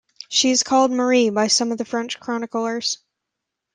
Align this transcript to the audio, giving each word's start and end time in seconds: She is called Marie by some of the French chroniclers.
She 0.29 0.49
is 0.49 0.63
called 0.63 0.89
Marie 0.89 1.29
by 1.29 1.45
some 1.45 1.71
of 1.71 1.77
the 1.77 1.85
French 1.85 2.19
chroniclers. 2.19 2.97